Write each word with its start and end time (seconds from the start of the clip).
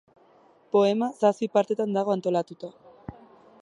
Poema 0.75 1.09
zazpi 1.23 1.51
partetan 1.59 1.95
dago 1.99 2.17
antolatuta. 2.17 2.73